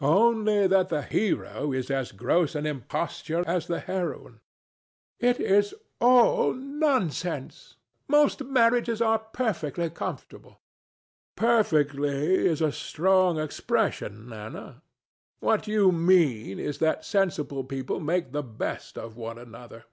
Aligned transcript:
Only 0.00 0.66
that 0.66 0.88
the 0.88 1.02
hero 1.02 1.72
is 1.72 1.88
as 1.88 2.10
gross 2.10 2.56
an 2.56 2.66
imposture 2.66 3.44
as 3.46 3.68
the 3.68 3.78
heroine. 3.78 4.40
ANA. 5.20 5.28
It 5.30 5.38
is 5.40 5.72
all 6.00 6.52
nonsense: 6.52 7.76
most 8.08 8.42
marriages 8.42 9.00
are 9.00 9.20
perfectly 9.20 9.88
comfortable. 9.88 10.58
DON 10.58 10.58
JUAN. 10.58 10.60
"Perfectly" 11.60 12.34
is 12.48 12.60
a 12.60 12.72
strong 12.72 13.38
expression, 13.38 14.32
Ana. 14.32 14.82
What 15.38 15.68
you 15.68 15.92
mean 15.92 16.58
is 16.58 16.78
that 16.78 17.04
sensible 17.04 17.62
people 17.62 18.00
make 18.00 18.32
the 18.32 18.42
best 18.42 18.98
of 18.98 19.16
one 19.16 19.38
another. 19.38 19.84